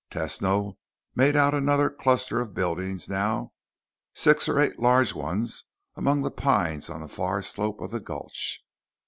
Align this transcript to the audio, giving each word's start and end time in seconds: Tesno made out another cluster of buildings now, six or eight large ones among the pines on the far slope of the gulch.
Tesno 0.09 0.77
made 1.13 1.35
out 1.35 1.53
another 1.53 1.87
cluster 1.87 2.39
of 2.41 2.55
buildings 2.55 3.07
now, 3.07 3.51
six 4.15 4.49
or 4.49 4.57
eight 4.59 4.79
large 4.79 5.13
ones 5.13 5.65
among 5.95 6.23
the 6.23 6.31
pines 6.31 6.89
on 6.89 7.01
the 7.01 7.07
far 7.07 7.43
slope 7.43 7.79
of 7.81 7.91
the 7.91 7.99
gulch. 7.99 8.61